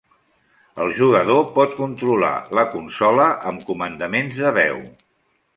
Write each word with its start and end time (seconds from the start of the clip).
El 0.85 0.93
jugador 0.99 1.43
pot 1.57 1.77
controlar 1.83 2.33
la 2.61 2.65
consola 2.73 3.29
amb 3.53 3.69
comandaments 3.71 4.45
de 4.47 4.59
veu. 4.61 4.85